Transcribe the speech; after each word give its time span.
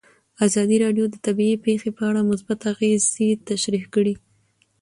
ازادي 0.45 0.77
راډیو 0.83 1.05
د 1.09 1.15
طبیعي 1.25 1.55
پېښې 1.65 1.89
په 1.97 2.01
اړه 2.09 2.21
مثبت 2.31 2.59
اغېزې 2.73 3.29
تشریح 3.49 3.83
کړي. 3.93 4.13